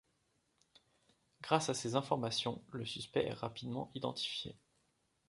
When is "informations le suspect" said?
1.93-3.25